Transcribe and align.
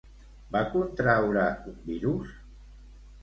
Va 0.53 0.61
contraure 0.69 1.43
un 1.73 1.77
virus? 1.91 2.31